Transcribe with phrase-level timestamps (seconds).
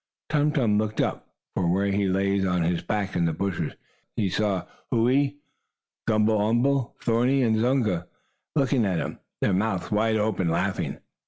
[0.29, 3.73] Tum Tum looked up from where he lay on his back in the bushes.
[4.15, 5.37] He saw Whoo ee,
[6.07, 8.07] Gumble umble, Thorny and Zunga
[8.55, 10.97] looking at him, their mouths wide open, laughing.